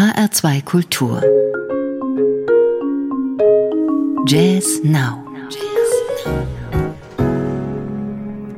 [0.00, 1.22] HR2 Kultur.
[4.26, 5.22] Jazz Now.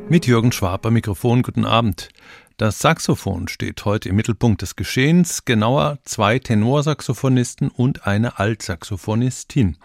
[0.09, 2.11] Mit Jürgen Schwab am Mikrofon, guten Abend.
[2.59, 9.79] Das Saxophon steht heute im Mittelpunkt des Geschehens, genauer zwei Tenorsaxophonisten und eine Altsaxophonistin.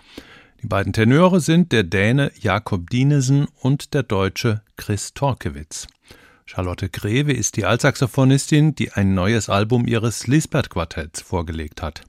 [0.62, 5.88] Die beiden Tenöre sind der Däne Jakob Dinesen und der Deutsche Chris Torkewitz.
[6.50, 12.04] Charlotte Greve ist die Altsaxophonistin, die ein neues Album ihres Lisbeth-Quartetts vorgelegt hat.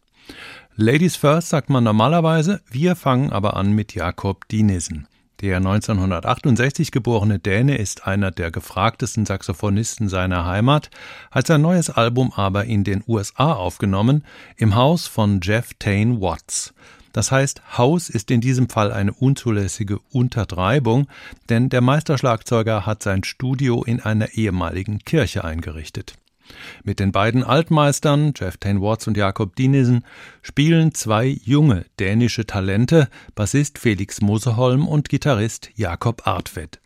[0.77, 5.09] Ladies First sagt man normalerweise, wir fangen aber an mit Jakob Dinesen.
[5.41, 10.91] Der 1968 geborene Däne ist einer der gefragtesten Saxophonisten seiner Heimat,
[11.33, 14.25] hat sein neues Album aber in den USA aufgenommen,
[14.57, 16.75] im Haus von Jeff Tane Watts.
[17.13, 21.09] Das heißt, Haus ist in diesem Fall eine unzulässige Untertreibung,
[21.49, 26.15] denn der Meisterschlagzeuger hat sein Studio in einer ehemaligen Kirche eingerichtet.
[26.83, 30.05] Mit den beiden Altmeistern, Jeff Tane Watts und Jakob Dinesen,
[30.43, 36.81] spielen zwei junge dänische Talente, Bassist Felix Moseholm und Gitarrist Jakob Artvedt.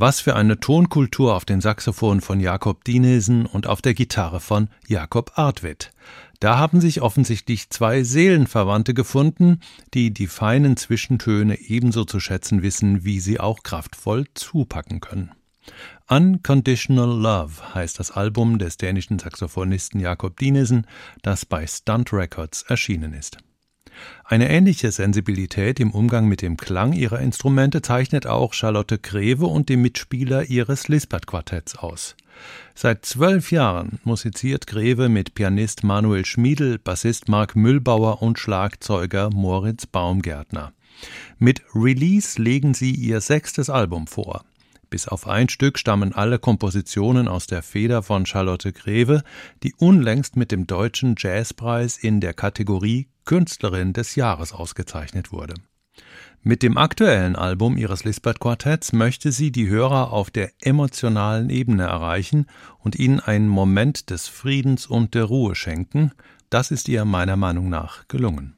[0.00, 4.68] Was für eine Tonkultur auf dem Saxophon von Jakob Dinesen und auf der Gitarre von
[4.86, 5.90] Jakob Artwitt.
[6.38, 9.58] Da haben sich offensichtlich zwei Seelenverwandte gefunden,
[9.94, 15.32] die die feinen Zwischentöne ebenso zu schätzen wissen, wie sie auch kraftvoll zupacken können.
[16.06, 20.86] Unconditional Love heißt das Album des dänischen Saxophonisten Jakob Dinesen,
[21.22, 23.38] das bei Stunt Records erschienen ist.
[24.24, 29.68] Eine ähnliche Sensibilität im Umgang mit dem Klang ihrer Instrumente zeichnet auch Charlotte Greve und
[29.68, 32.16] die Mitspieler ihres Lispert-Quartetts aus.
[32.74, 39.86] Seit zwölf Jahren musiziert Greve mit Pianist Manuel Schmiedel, Bassist Mark Müllbauer und Schlagzeuger Moritz
[39.86, 40.72] Baumgärtner.
[41.38, 44.44] Mit Release legen sie ihr sechstes Album vor.
[44.90, 49.22] Bis auf ein Stück stammen alle Kompositionen aus der Feder von Charlotte Greve,
[49.62, 55.54] die unlängst mit dem Deutschen Jazzpreis in der Kategorie Künstlerin des Jahres ausgezeichnet wurde.
[56.42, 61.82] Mit dem aktuellen Album ihres Lisbeth Quartetts möchte sie die Hörer auf der emotionalen Ebene
[61.82, 62.46] erreichen
[62.78, 66.12] und ihnen einen Moment des Friedens und der Ruhe schenken.
[66.48, 68.57] Das ist ihr meiner Meinung nach gelungen.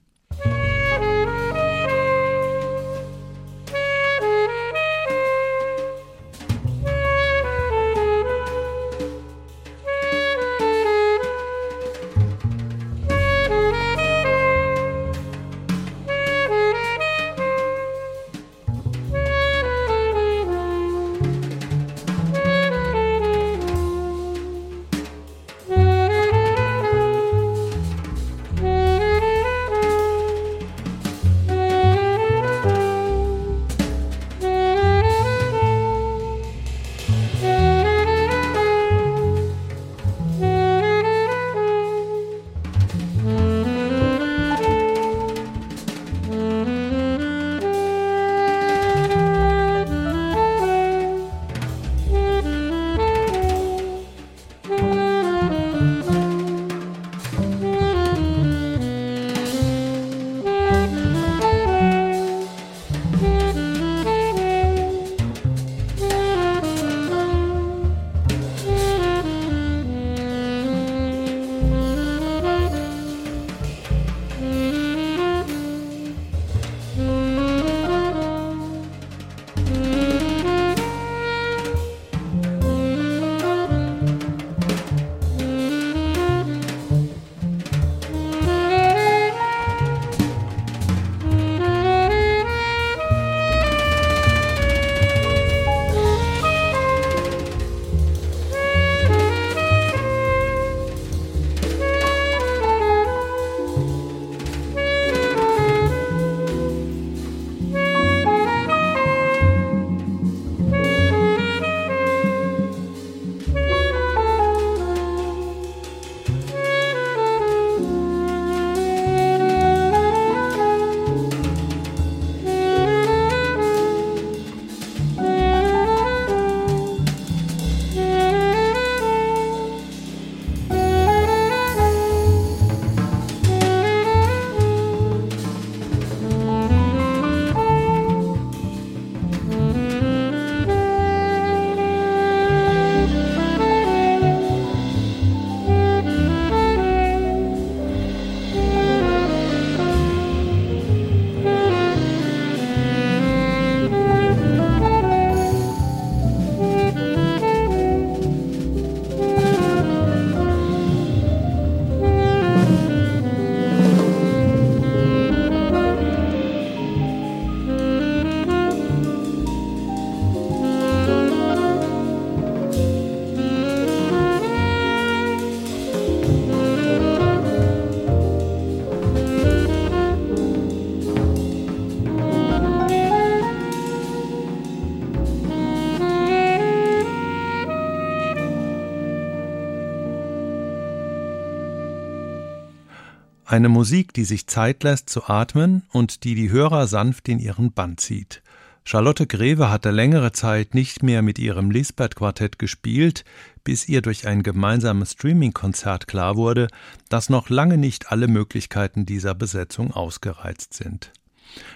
[193.50, 197.72] Eine Musik, die sich Zeit lässt zu atmen und die die Hörer sanft in ihren
[197.72, 198.44] Bann zieht.
[198.84, 203.24] Charlotte Greve hatte längere Zeit nicht mehr mit ihrem Lisbeth-Quartett gespielt,
[203.64, 206.68] bis ihr durch ein gemeinsames Streaming-Konzert klar wurde,
[207.08, 211.10] dass noch lange nicht alle Möglichkeiten dieser Besetzung ausgereizt sind.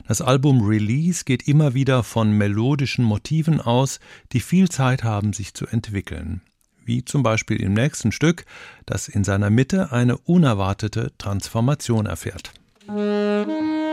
[0.07, 3.99] Das Album Release geht immer wieder von melodischen Motiven aus,
[4.31, 6.41] die viel Zeit haben, sich zu entwickeln
[6.87, 8.45] wie zum Beispiel im nächsten Stück,
[8.87, 12.53] das in seiner Mitte eine unerwartete Transformation erfährt.
[12.87, 13.84] Musik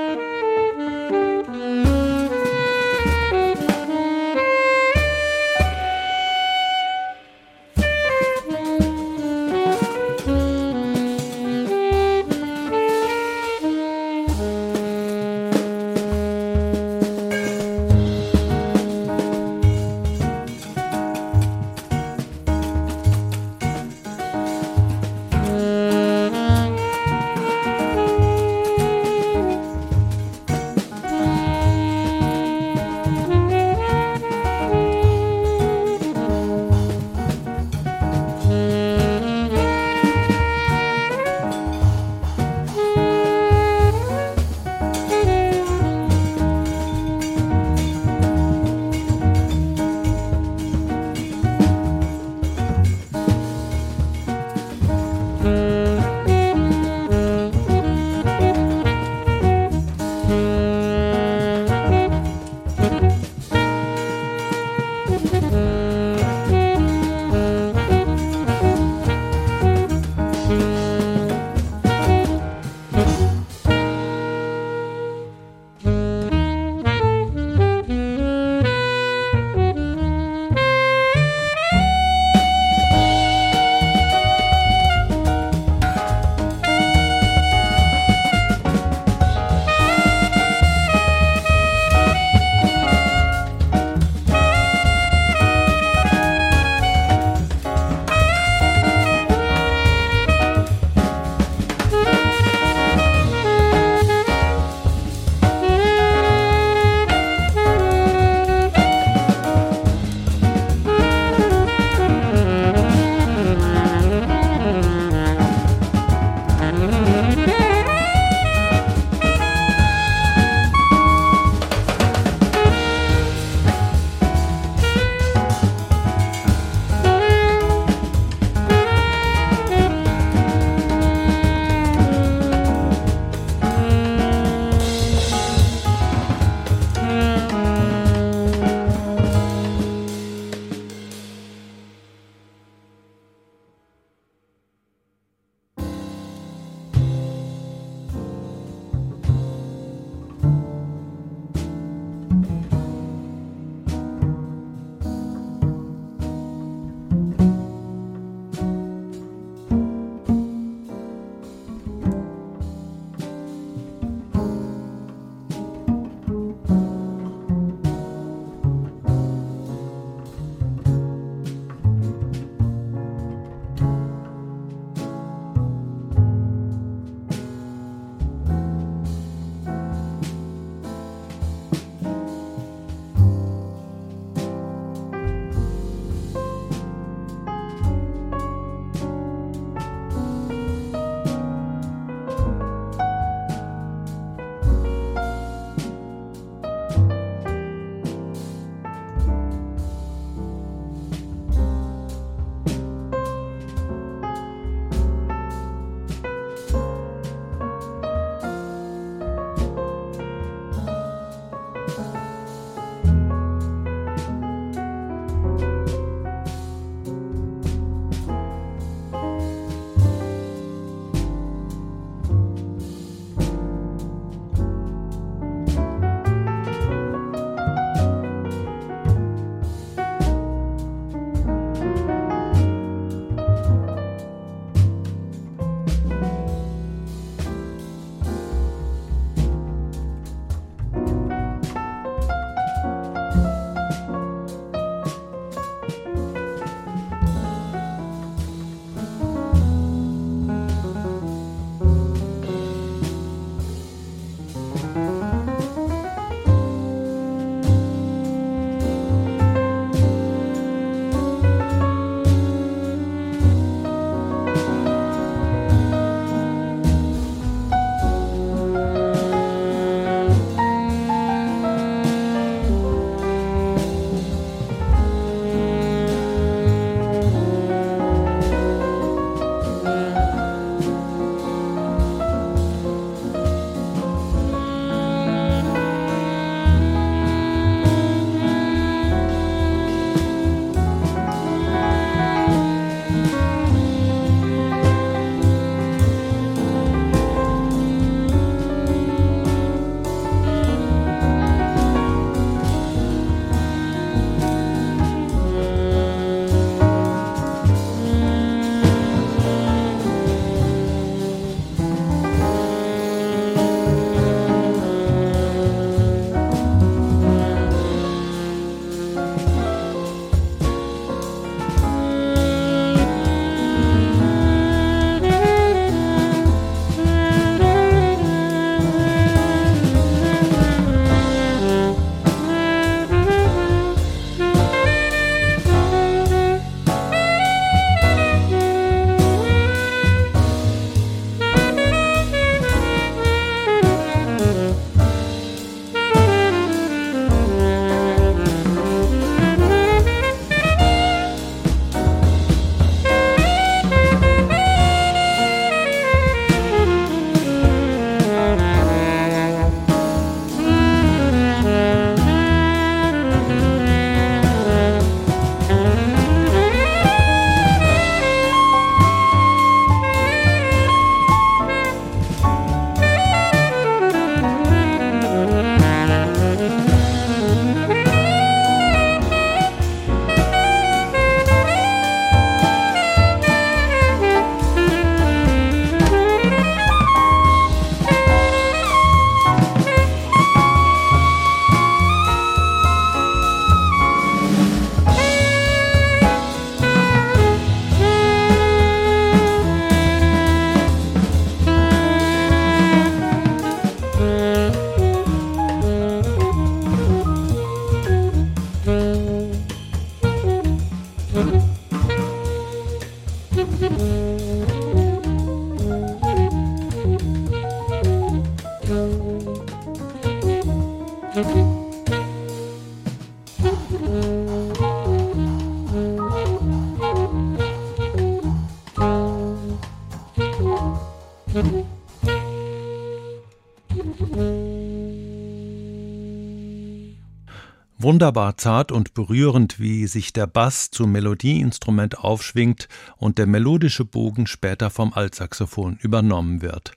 [437.97, 444.47] Wunderbar zart und berührend, wie sich der Bass zum Melodieinstrument aufschwingt und der melodische Bogen
[444.47, 446.93] später vom Altsaxophon übernommen wird.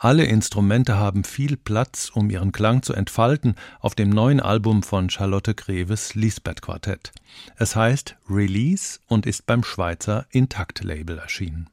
[0.00, 5.10] Alle Instrumente haben viel Platz, um ihren Klang zu entfalten auf dem neuen Album von
[5.10, 7.10] Charlotte Greves Lisbeth Quartett.
[7.56, 11.68] Es heißt Release und ist beim Schweizer Intakt Label erschienen.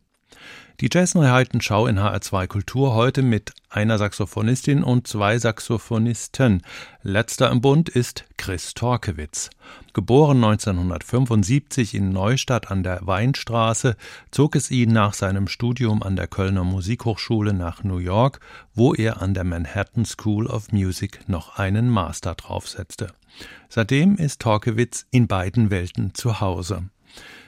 [0.82, 6.64] Die Jazzneuheiten-Schau in HR2 Kultur heute mit einer Saxophonistin und zwei Saxophonisten.
[7.02, 9.52] Letzter im Bund ist Chris Torkewitz.
[9.94, 13.96] Geboren 1975 in Neustadt an der Weinstraße,
[14.32, 18.42] zog es ihn nach seinem Studium an der Kölner Musikhochschule nach New York,
[18.74, 23.14] wo er an der Manhattan School of Music noch einen Master draufsetzte.
[23.70, 26.90] Seitdem ist Torkewitz in beiden Welten zu Hause.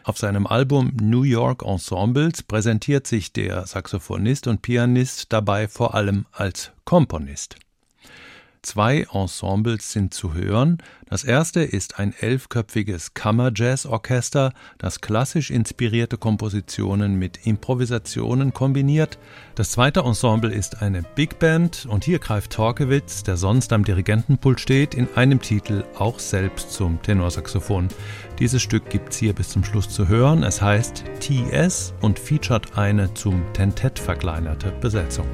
[0.07, 6.27] Auf seinem Album New York Ensembles präsentiert sich der Saxophonist und Pianist dabei vor allem
[6.31, 7.57] als Komponist.
[8.67, 10.79] Zwei Ensembles sind zu hören.
[11.09, 19.19] Das erste ist ein elfköpfiges Kammerjazz-Orchester, das klassisch inspirierte Kompositionen mit Improvisationen kombiniert.
[19.55, 24.59] Das zweite Ensemble ist eine Big Band und hier greift Torkewitz, der sonst am Dirigentenpult
[24.59, 27.87] steht, in einem Titel auch selbst zum Tenorsaxophon.
[28.37, 30.43] Dieses Stück gibt's hier bis zum Schluss zu hören.
[30.43, 35.25] Es heißt TS und featuret eine zum Tentett verkleinerte Besetzung.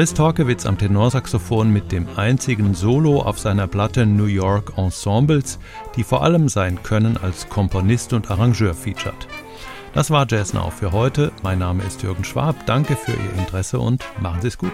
[0.00, 5.58] Chris Torkewitz am Tenorsaxophon mit dem einzigen Solo auf seiner Platte New York Ensembles,
[5.94, 9.28] die vor allem sein Können als Komponist und Arrangeur featured.
[9.92, 11.32] Das war Jazz Now für heute.
[11.42, 12.64] Mein Name ist Jürgen Schwab.
[12.64, 14.72] Danke für Ihr Interesse und machen Sie es gut.